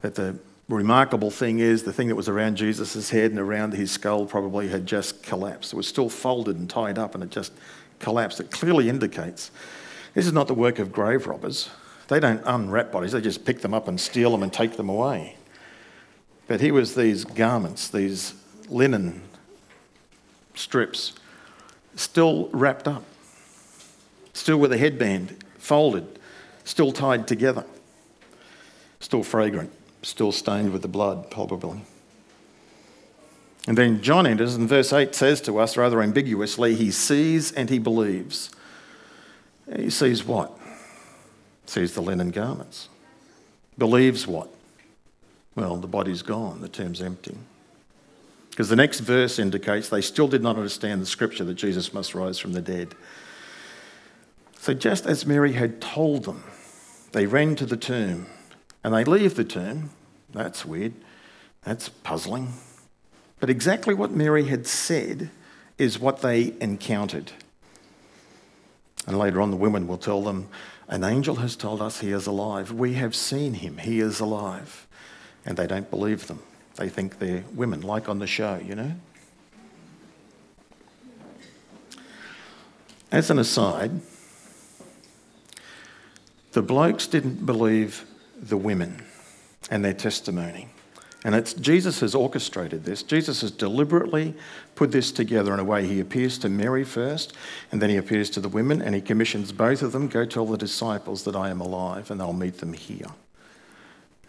[0.02, 0.38] that the
[0.76, 4.68] remarkable thing is the thing that was around Jesus' head and around his skull probably
[4.68, 5.74] had just collapsed.
[5.74, 7.54] It was still folded and tied up, and it just
[8.00, 8.40] collapsed.
[8.40, 9.52] It clearly indicates
[10.14, 11.70] this is not the work of grave robbers.
[12.08, 14.90] They don't unwrap bodies, they just pick them up and steal them and take them
[14.90, 15.36] away.
[16.48, 18.34] But here was these garments, these
[18.70, 19.22] linen
[20.56, 21.14] strips,
[21.96, 23.04] still wrapped up,
[24.34, 26.20] still with a headband folded,
[26.64, 27.66] still tied together,
[29.02, 29.72] still fragrant,
[30.08, 31.82] still stained with the blood, probably.
[33.68, 37.70] And then John enters, and verse 8 says to us rather ambiguously, he sees and
[37.70, 38.50] he believes.
[39.76, 40.58] He sees what?
[41.66, 42.88] Sees the linen garments.
[43.78, 44.50] Believes what?
[45.56, 47.36] Well, the body's gone, the tomb's empty.
[48.50, 52.16] Because the next verse indicates they still did not understand the scripture that Jesus must
[52.16, 52.96] rise from the dead.
[54.60, 56.44] So, just as Mary had told them,
[57.12, 58.28] they ran to the tomb
[58.84, 59.90] and they leave the tomb.
[60.32, 60.94] That's weird.
[61.64, 62.54] That's puzzling.
[63.40, 65.30] But exactly what Mary had said
[65.78, 67.32] is what they encountered.
[69.06, 70.50] And later on, the women will tell them,
[70.88, 72.72] An angel has told us he is alive.
[72.72, 73.78] We have seen him.
[73.78, 74.88] He is alive.
[75.46, 76.42] And they don't believe them.
[76.76, 78.94] They think they're women, like on the show, you know?
[83.12, 83.92] As an aside,
[86.52, 88.06] the blokes didn't believe
[88.38, 89.04] the women
[89.70, 90.70] and their testimony.
[91.24, 93.04] And it's, Jesus has orchestrated this.
[93.04, 94.34] Jesus has deliberately
[94.76, 95.86] put this together in a way.
[95.86, 97.34] He appears to Mary first,
[97.72, 100.46] and then he appears to the women, and he commissions both of them go tell
[100.46, 103.08] the disciples that I am alive, and they'll meet them here.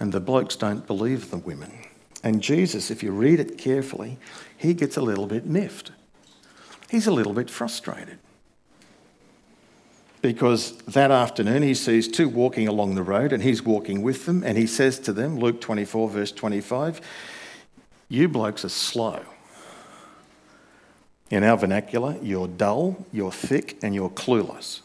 [0.01, 1.73] And the blokes don't believe the women.
[2.25, 4.19] And Jesus, if you read it carefully,
[4.57, 5.93] he gets a little bit miffed.
[6.91, 8.19] He's a little bit frustrated
[10.21, 14.43] because that afternoon he sees two walking along the road and he's walking with them
[14.43, 17.01] and he says to them, Luke 24, verse 25,
[18.09, 19.23] You blokes are slow.
[21.31, 24.81] In our vernacular, you're dull, you're thick, and you're clueless.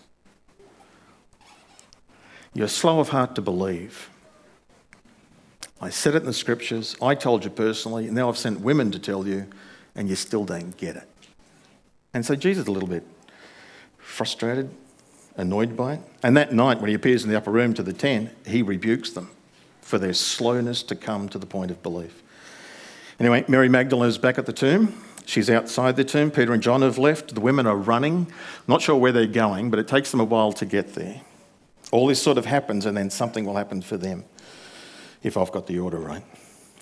[2.53, 4.09] You're slow of heart to believe.
[5.81, 8.91] I said it in the scriptures, I told you personally, and now I've sent women
[8.91, 9.47] to tell you,
[9.95, 11.09] and you still don't get it.
[12.13, 13.05] And so Jesus is a little bit
[13.97, 14.69] frustrated,
[15.35, 16.01] annoyed by it.
[16.21, 19.11] And that night, when he appears in the upper room to the ten, he rebukes
[19.11, 19.29] them
[19.81, 22.21] for their slowness to come to the point of belief.
[23.19, 25.01] Anyway, Mary Magdalene is back at the tomb.
[25.25, 26.31] She's outside the tomb.
[26.31, 27.35] Peter and John have left.
[27.35, 28.27] The women are running.
[28.67, 31.21] Not sure where they're going, but it takes them a while to get there.
[31.91, 34.25] All this sort of happens, and then something will happen for them,
[35.21, 36.23] if I've got the order right.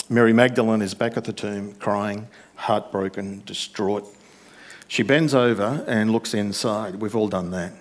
[0.09, 4.05] Mary Magdalene is back at the tomb, crying, heartbroken, distraught.
[4.87, 6.95] She bends over and looks inside.
[6.95, 7.73] We've all done that.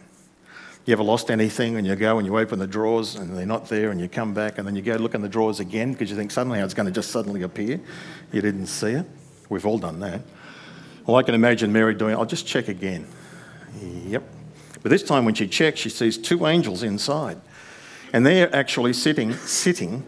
[0.87, 3.69] You ever lost anything and you go and you open the drawers and they're not
[3.69, 6.11] there and you come back and then you go look in the drawers again because
[6.11, 7.81] you think suddenly it's going to just suddenly appear?
[8.33, 9.07] You didn't see it.
[9.51, 10.23] We've all done that.
[11.07, 13.07] Well, I can imagine Mary doing, I'll just check again.
[13.83, 14.23] Yep.
[14.83, 17.41] But this time when she checks, she sees two angels inside.
[18.13, 20.05] And they're actually sitting, sitting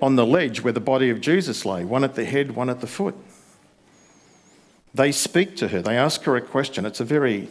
[0.00, 2.80] on the ledge where the body of Jesus lay, one at the head, one at
[2.80, 3.14] the foot.
[4.94, 6.84] They speak to her, they ask her a question.
[6.84, 7.48] It's a very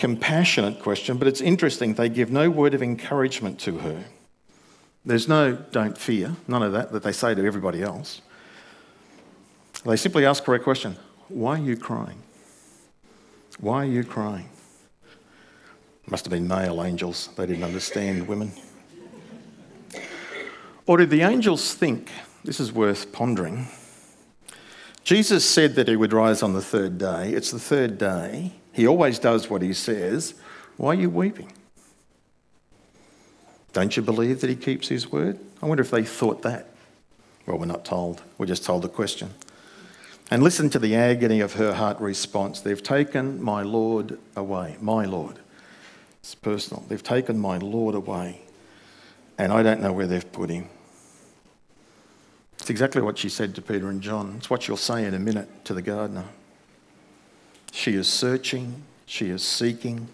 [0.00, 1.94] compassionate question, but it's interesting.
[1.94, 4.04] They give no word of encouragement to her.
[5.04, 8.22] There's no don't fear, none of that that they say to everybody else.
[9.84, 10.96] They simply ask her a question
[11.28, 12.22] Why are you crying?
[13.60, 14.48] Why are you crying?
[16.06, 17.28] Must have been male angels.
[17.36, 18.52] They didn't understand women.
[20.86, 22.10] Or did the angels think,
[22.42, 23.68] this is worth pondering,
[25.04, 27.32] Jesus said that he would rise on the third day.
[27.32, 28.52] It's the third day.
[28.72, 30.34] He always does what he says.
[30.76, 31.52] Why are you weeping?
[33.72, 35.38] Don't you believe that he keeps his word?
[35.62, 36.66] I wonder if they thought that.
[37.46, 38.22] Well, we're not told.
[38.38, 39.34] We're just told the question.
[40.30, 42.60] And listen to the agony of her heart response.
[42.60, 44.76] They've taken my Lord away.
[44.80, 45.38] My Lord.
[46.20, 46.84] It's personal.
[46.88, 48.42] They've taken my Lord away.
[49.38, 50.68] And I don't know where they've put him.
[52.58, 54.34] It's exactly what she said to Peter and John.
[54.38, 56.26] It's what she'll say in a minute to the gardener.
[57.72, 60.08] She is searching, she is seeking.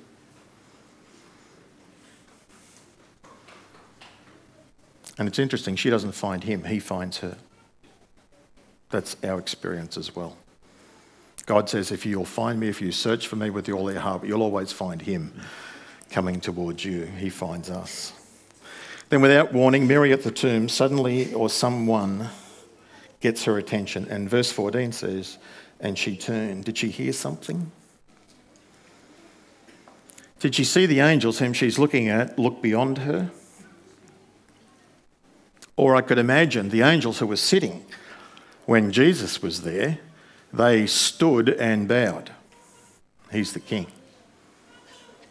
[5.19, 7.37] And it's interesting, she doesn't find him, he finds her.
[8.91, 10.37] That's our experience as well.
[11.47, 14.25] God says, if you'll find me, if you search for me with all your heart,
[14.25, 15.33] you'll always find him
[16.11, 17.05] coming towards you.
[17.05, 18.13] He finds us.
[19.09, 22.29] Then, without warning, Mary at the tomb, suddenly, or someone
[23.21, 24.07] gets her attention.
[24.11, 25.39] And verse 14 says,
[25.81, 26.65] and she turned.
[26.65, 27.71] Did she hear something?
[30.41, 33.31] Did she see the angels whom she's looking at look beyond her?
[35.77, 37.85] Or I could imagine the angels who were sitting
[38.65, 39.99] when Jesus was there,
[40.53, 42.33] they stood and bowed.
[43.31, 43.87] He's the king.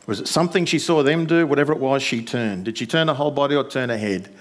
[0.08, 1.48] Was it something she saw them do?
[1.48, 2.66] Whatever it was, she turned.
[2.66, 4.34] Did she turn her whole body or turn her head?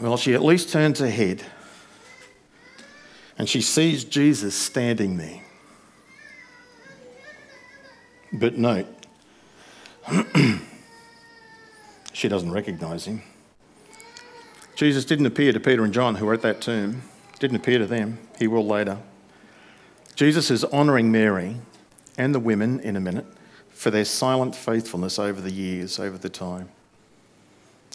[0.00, 1.44] Well, she at least turned her head
[3.38, 5.40] and she sees Jesus standing there.
[8.32, 8.86] But note,
[12.12, 13.22] she doesn't recognize him.
[14.74, 17.02] Jesus didn't appear to Peter and John, who were at that tomb,
[17.38, 18.18] didn't appear to them.
[18.38, 18.98] He will later.
[20.14, 21.56] Jesus is honouring Mary
[22.16, 23.26] and the women in a minute
[23.70, 26.68] for their silent faithfulness over the years, over the time.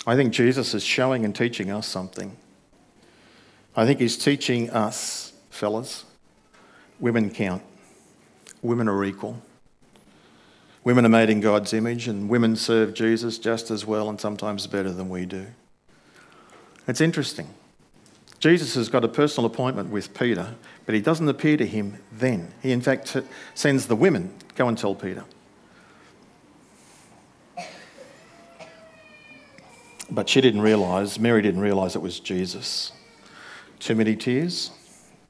[0.08, 2.36] I think Jesus is showing and teaching us something.
[3.76, 5.23] I think he's teaching us
[5.54, 6.06] fellas.
[7.00, 7.64] Women count.
[8.62, 9.42] Women are equal.
[10.84, 14.68] Women are made in God's image, and women serve Jesus just as well and sometimes
[14.68, 15.48] better than we do.
[16.88, 17.48] It's interesting.
[18.40, 22.54] Jesus has got a personal appointment with Peter, but he doesn't appear to him then.
[22.62, 23.16] He, in fact,
[23.54, 25.24] sends the women go and tell Peter.
[30.12, 32.92] But she didn't realise, Mary didn't realise it was Jesus.
[33.80, 34.72] Too many tears,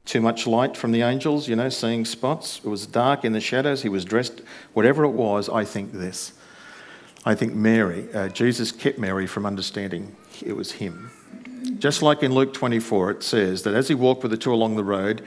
[0.04, 2.60] too much light from the angels, you know, seeing spots.
[2.64, 3.82] It was dark in the shadows.
[3.82, 4.42] He was dressed,
[4.74, 6.32] whatever it was, I think this.
[7.24, 11.10] I think Mary, uh, Jesus kept Mary from understanding it was him.
[11.78, 14.76] Just like in Luke 24, it says that as he walked with the two along
[14.76, 15.22] the road,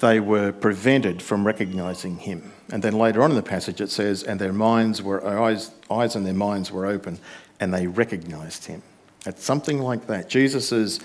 [0.00, 2.52] they were prevented from recognizing him.
[2.70, 6.16] And then later on in the passage, it says, and their minds were, eyes, eyes
[6.16, 7.18] and their minds were open,
[7.60, 8.82] and they recognized him.
[9.24, 10.28] It's something like that.
[10.28, 11.00] Jesus is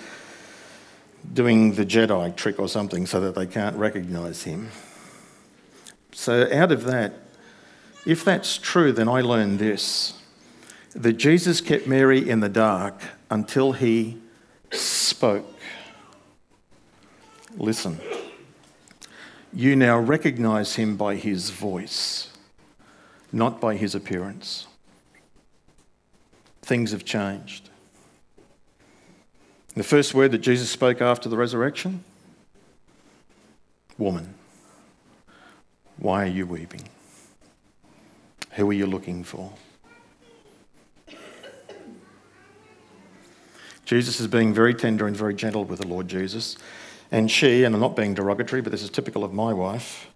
[1.32, 4.70] doing the Jedi trick or something so that they can't recognize him.
[6.12, 7.14] So, out of that,
[8.06, 10.14] if that's true, then I learned this
[10.94, 14.18] that Jesus kept Mary in the dark until he
[14.70, 15.46] spoke.
[17.56, 18.00] Listen.
[19.52, 22.30] You now recognize him by his voice,
[23.32, 24.66] not by his appearance.
[26.62, 27.67] Things have changed.
[29.78, 32.02] The first word that Jesus spoke after the resurrection
[33.96, 34.34] Woman,
[35.98, 36.82] why are you weeping?
[38.54, 39.52] Who are you looking for?
[43.84, 46.56] Jesus is being very tender and very gentle with the Lord Jesus.
[47.12, 50.10] And she, and I'm not being derogatory, but this is typical of my wife,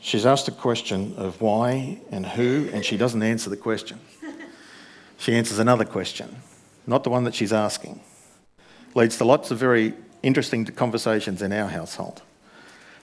[0.00, 4.00] she's asked a question of why and who, and she doesn't answer the question.
[5.18, 6.42] She answers another question,
[6.84, 8.00] not the one that she's asking.
[8.94, 12.22] Leads to lots of very interesting conversations in our household.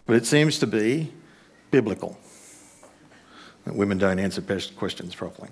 [0.05, 1.13] But it seems to be
[1.71, 2.17] biblical.
[3.65, 5.49] That women don't answer questions properly.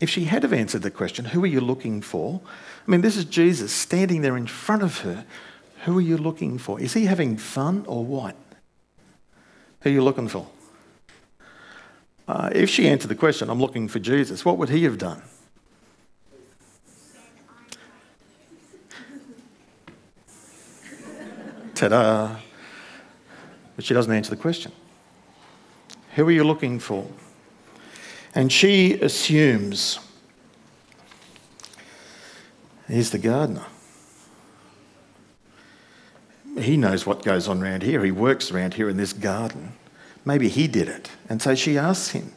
[0.00, 2.40] If she had have answered the question, Who are you looking for?
[2.86, 5.24] I mean, this is Jesus standing there in front of her.
[5.84, 6.80] Who are you looking for?
[6.80, 8.36] Is he having fun or what?
[9.80, 10.48] Who are you looking for?
[12.26, 15.22] Uh, if she answered the question, I'm looking for Jesus, what would he have done?
[21.78, 22.36] Ta da!
[23.76, 24.72] But she doesn't answer the question.
[26.16, 27.06] Who are you looking for?
[28.34, 30.00] And she assumes
[32.88, 33.66] he's the gardener.
[36.58, 38.04] He knows what goes on around here.
[38.04, 39.74] He works around here in this garden.
[40.24, 41.08] Maybe he did it.
[41.28, 42.32] And so she asks him,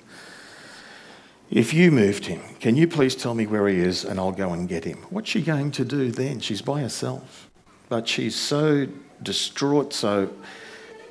[1.50, 4.54] If you moved him, can you please tell me where he is and I'll go
[4.54, 5.00] and get him?
[5.10, 6.42] What's she going to do then?
[6.42, 7.51] She's by herself.
[7.92, 8.88] But she's so
[9.22, 10.32] distraught, so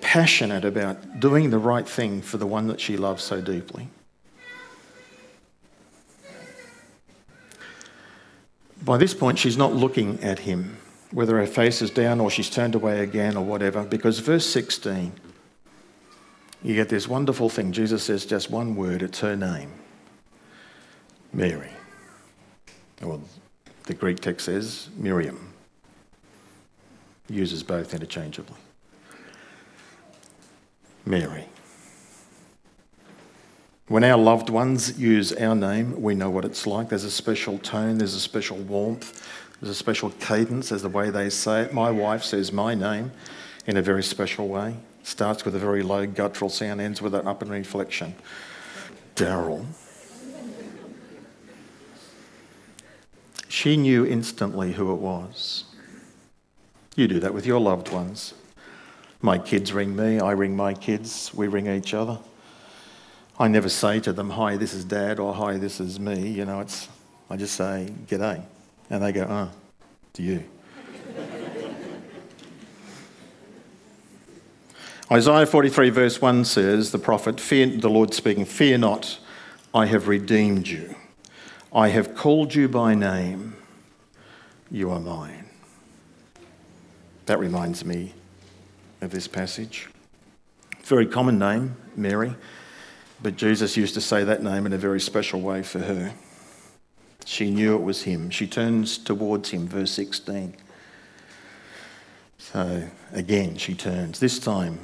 [0.01, 3.91] passionate about doing the right thing for the one that she loves so deeply.
[8.83, 10.79] By this point, she's not looking at him,
[11.11, 15.13] whether her face is down or she's turned away again or whatever, because verse 16,
[16.63, 17.73] you get this wonderful thing.
[17.73, 19.71] Jesus says just one word, it's her name
[21.31, 21.73] Mary.
[23.03, 23.21] Well,
[23.85, 25.50] the Greek text says Miriam,
[27.31, 28.57] uses both interchangeably.
[31.07, 31.47] Mary.
[33.89, 36.89] When our loved ones use our name, we know what it's like.
[36.91, 39.27] There's a special tone, there's a special warmth,
[39.61, 41.75] there's a special cadence, there's the way they say it.
[41.75, 43.11] My wife says my name
[43.67, 44.77] in a very special way.
[45.03, 48.15] Starts with a very low guttural sound, ends with an up and inflection.
[49.17, 49.67] Daryl.
[53.49, 55.65] She knew instantly who it was.
[56.97, 58.35] You do that with your loved ones.
[59.23, 62.19] My kids ring me, I ring my kids, we ring each other.
[63.39, 66.29] I never say to them, Hi, this is dad, or Hi, this is me.
[66.29, 66.89] You know, it's,
[67.29, 68.43] I just say, G'day.
[68.89, 69.51] And they go, uh, Oh,
[70.15, 70.45] to you.
[75.13, 79.19] Isaiah 43, verse 1 says, The prophet, fear, the Lord speaking, Fear not,
[79.75, 80.95] I have redeemed you.
[81.73, 83.57] I have called you by name.
[84.71, 85.50] You are mine.
[87.27, 88.15] That reminds me
[89.01, 89.89] of this passage.
[90.83, 92.35] Very common name, Mary.
[93.23, 96.13] But Jesus used to say that name in a very special way for her.
[97.25, 98.31] She knew it was him.
[98.31, 100.57] She turns towards him, verse 16.
[102.39, 104.19] So again, she turns.
[104.19, 104.81] This time,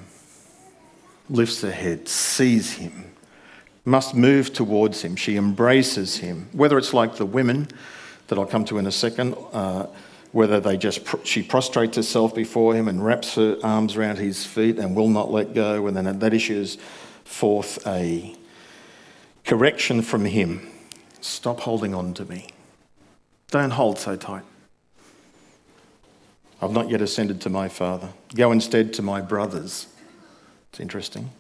[1.29, 3.13] lifts her head, sees him,
[3.85, 5.17] must move towards him.
[5.17, 6.49] She embraces him.
[6.53, 7.69] Whether it's like the women
[8.29, 9.87] that I'll come to in a second, uh,
[10.37, 14.79] whether they just she prostrates herself before him and wraps her arms around his feet
[14.79, 16.77] and will not let go, and then that issues
[17.25, 18.37] forth a
[19.47, 20.69] correction from him.
[21.23, 22.49] Stop holding on to me.
[23.51, 24.43] Don't hold so tight.
[26.61, 28.11] I've not yet ascended to my Father.
[28.35, 29.87] Go instead to my brothers.
[30.71, 31.31] It's interesting.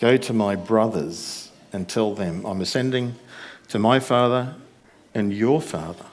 [0.00, 3.16] Go to my brothers and tell them, I'm ascending
[3.68, 4.54] to my Father
[5.14, 6.06] and your Father.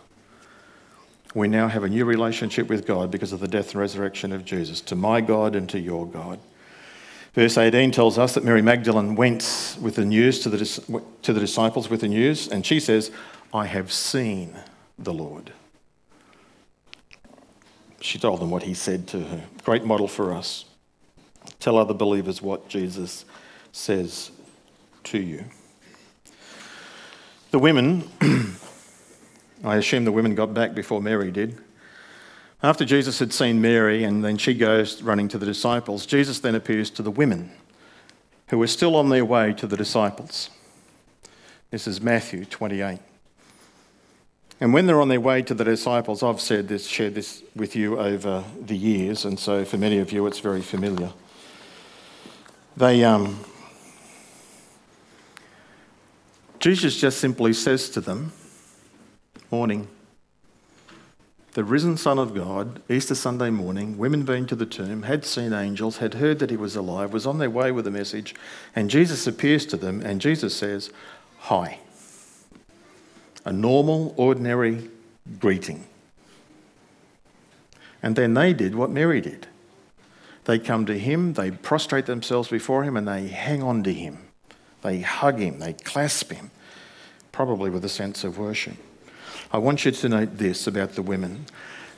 [1.34, 4.46] We now have a new relationship with God because of the death and resurrection of
[4.46, 6.40] Jesus, to my God and to your God.
[7.34, 11.40] Verse 18 tells us that Mary Magdalene went with the news to the, to the
[11.40, 13.10] disciples with the news, and she says,
[13.52, 14.56] I have seen
[15.00, 15.52] the Lord.
[18.02, 19.46] She told them what he said to her.
[19.64, 20.66] Great model for us.
[21.60, 23.26] Tell other believers what Jesus
[23.72, 24.30] says
[25.06, 25.46] to you.
[27.52, 28.10] The women,
[29.64, 31.58] I assume the women got back before Mary did.
[32.62, 36.56] After Jesus had seen Mary and then she goes running to the disciples, Jesus then
[36.56, 37.52] appears to the women
[38.50, 40.50] who were still on their way to the disciples.
[41.72, 43.00] This is Matthew 28.
[44.60, 47.76] And when they're on their way to the disciples, I've said this, shared this with
[47.76, 51.12] you over the years, and so for many of you it's very familiar.
[52.78, 53.40] They, um,
[56.60, 58.32] Jesus just simply says to them,
[59.54, 59.88] Morning.
[61.52, 65.54] The risen Son of God, Easter Sunday morning, women been to the tomb, had seen
[65.54, 68.34] angels, had heard that he was alive, was on their way with a message,
[68.76, 70.90] and Jesus appears to them, and Jesus says,
[71.42, 71.78] Hi
[73.46, 74.90] a normal, ordinary
[75.40, 75.86] greeting.
[78.02, 79.46] And then they did what Mary did.
[80.46, 84.18] They come to him, they prostrate themselves before him, and they hang on to him.
[84.82, 86.50] They hug him, they clasp him,
[87.32, 88.78] probably with a sense of worship.
[89.54, 91.46] I want you to note this about the women.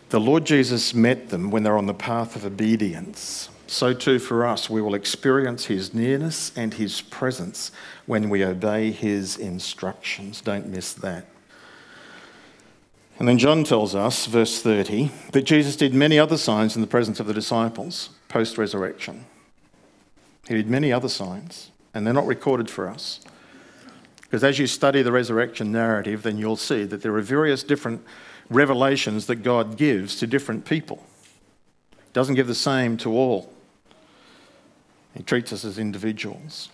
[0.09, 3.47] The Lord Jesus met them when they're on the path of obedience.
[3.65, 7.71] So too for us, we will experience his nearness and his presence
[8.05, 10.41] when we obey his instructions.
[10.41, 11.27] Don't miss that.
[13.17, 16.87] And then John tells us, verse 30, that Jesus did many other signs in the
[16.87, 19.23] presence of the disciples post resurrection.
[20.49, 23.21] He did many other signs, and they're not recorded for us.
[24.25, 28.03] Because as you study the resurrection narrative, then you'll see that there are various different
[28.49, 31.03] revelations that God gives to different people.
[31.91, 33.53] He doesn't give the same to all,
[35.15, 36.69] He treats us as individuals.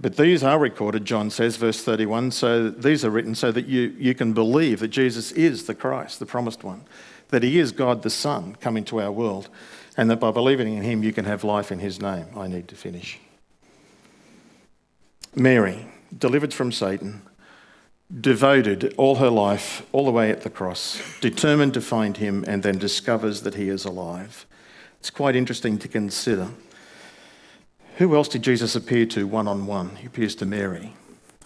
[0.00, 2.30] But these are recorded, John says, verse 31.
[2.30, 6.20] So these are written so that you, you can believe that Jesus is the Christ,
[6.20, 6.84] the promised one,
[7.30, 9.48] that he is God the Son coming to our world,
[9.96, 12.26] and that by believing in him you can have life in his name.
[12.36, 13.18] I need to finish.
[15.34, 17.22] Mary, delivered from Satan,
[18.20, 22.62] devoted all her life, all the way at the cross, determined to find him, and
[22.62, 24.46] then discovers that he is alive.
[25.00, 26.48] It's quite interesting to consider
[27.98, 29.96] who else did Jesus appear to one on one?
[29.96, 30.94] He appears to Mary,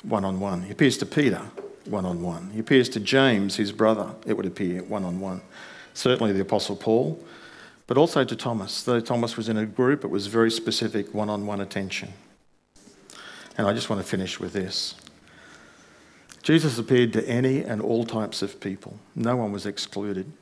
[0.02, 0.64] one on one.
[0.64, 1.40] He appears to Peter,
[1.86, 2.50] one on one.
[2.50, 5.40] He appears to James, his brother, it would appear, one on one.
[5.94, 7.18] Certainly the Apostle Paul,
[7.86, 8.82] but also to Thomas.
[8.82, 12.12] Though Thomas was in a group, it was very specific one on one attention.
[13.56, 14.94] And I just want to finish with this.
[16.42, 20.32] Jesus appeared to any and all types of people, no one was excluded.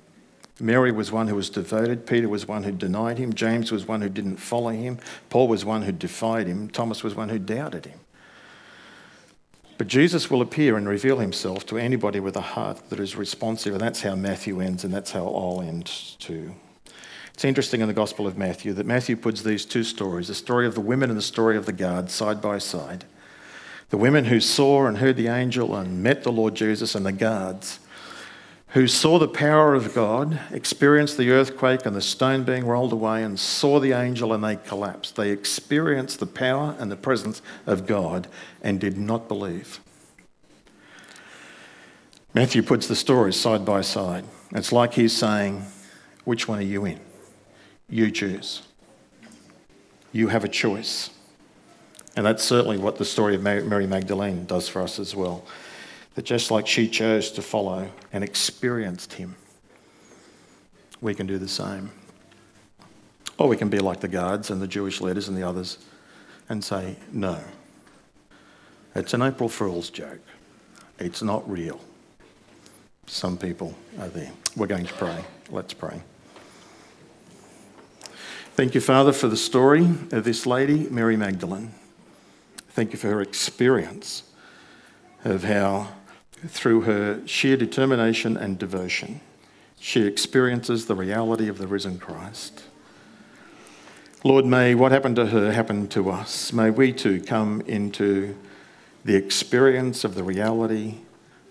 [0.59, 2.07] Mary was one who was devoted.
[2.07, 3.33] Peter was one who denied him.
[3.33, 4.99] James was one who didn't follow him.
[5.31, 6.69] Paul was one who defied him.
[6.69, 8.01] Thomas was one who doubted him.
[9.79, 13.73] But Jesus will appear and reveal himself to anybody with a heart that is responsive,
[13.73, 15.87] and that's how Matthew ends, and that's how I'll end
[16.19, 16.55] too.
[17.41, 20.67] It's interesting in the Gospel of Matthew that Matthew puts these two stories the story
[20.67, 23.07] of the women and the story of the guards side by side.
[23.89, 27.13] The women who saw and heard the angel and met the Lord Jesus, and the
[27.13, 27.79] guards
[28.73, 33.23] who saw the power of God, experienced the earthquake and the stone being rolled away,
[33.23, 35.17] and saw the angel and they collapsed.
[35.17, 38.29] They experienced the power and the presence of God
[38.61, 39.81] and did not believe.
[42.35, 44.27] Matthew puts the stories side by side.
[44.51, 45.65] It's like he's saying,
[46.25, 47.01] Which one are you in?
[47.91, 48.63] You choose.
[50.13, 51.11] You have a choice.
[52.17, 55.45] And that's certainly what the story of Mary Magdalene does for us as well
[56.15, 59.37] that just like she chose to follow and experienced him,
[61.01, 61.91] we can do the same.
[63.39, 65.79] Or we can be like the guards and the Jewish leaders and the others
[66.49, 67.39] and say, no,
[68.95, 70.21] it's an April Fool's joke.
[70.99, 71.81] It's not real.
[73.07, 74.31] Some people are there.
[74.57, 75.25] We're going to pray.
[75.49, 76.03] Let's pray.
[78.55, 81.73] Thank you, Father, for the story of this lady, Mary Magdalene.
[82.71, 84.25] Thank you for her experience
[85.25, 85.89] of how
[86.47, 89.21] through her sheer determination and devotion,
[89.79, 92.65] she experiences the reality of the risen Christ.
[94.25, 96.53] Lord, may what happened to her happen to us.
[96.53, 98.37] May we too come into
[99.05, 100.97] the experience of the reality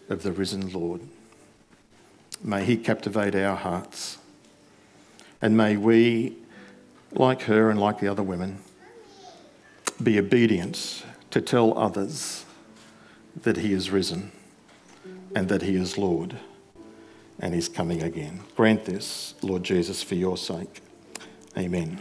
[0.10, 1.02] of the risen Lord.
[2.44, 4.18] May He captivate our hearts.
[5.42, 6.36] And may we,
[7.14, 8.60] like her and like the other women,
[10.02, 12.46] be obedient to tell others
[13.42, 14.32] that He is risen
[15.36, 16.38] and that He is Lord
[17.40, 18.42] and He's coming again.
[18.56, 20.82] Grant this, Lord Jesus, for your sake.
[21.58, 22.00] Amen.